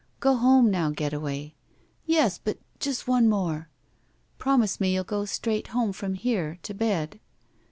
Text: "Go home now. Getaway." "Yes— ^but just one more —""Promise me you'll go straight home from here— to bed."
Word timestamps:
"Go 0.19 0.33
home 0.35 0.71
now. 0.71 0.89
Getaway." 0.89 1.53
"Yes— 2.07 2.39
^but 2.43 2.57
just 2.79 3.07
one 3.07 3.29
more 3.29 3.69
—""Promise 4.39 4.79
me 4.81 4.95
you'll 4.95 5.03
go 5.03 5.25
straight 5.25 5.67
home 5.67 5.93
from 5.93 6.15
here— 6.15 6.57
to 6.63 6.73
bed." 6.73 7.19